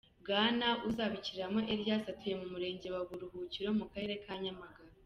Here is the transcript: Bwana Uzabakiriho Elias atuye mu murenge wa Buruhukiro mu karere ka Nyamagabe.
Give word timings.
Bwana 0.21 0.67
Uzabakiriho 0.89 1.59
Elias 1.73 2.03
atuye 2.11 2.35
mu 2.41 2.47
murenge 2.53 2.87
wa 2.95 3.01
Buruhukiro 3.07 3.69
mu 3.79 3.85
karere 3.91 4.13
ka 4.23 4.33
Nyamagabe. 4.43 4.93